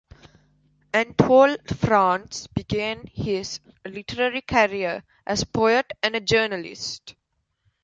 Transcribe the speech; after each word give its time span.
Anatole 0.95 1.57
France 1.75 2.47
began 2.47 3.05
his 3.13 3.59
literary 3.85 4.41
career 4.41 5.03
as 5.27 5.43
a 5.43 5.45
poet 5.45 5.91
and 6.01 6.15
a 6.15 6.19
journalist. 6.19 7.13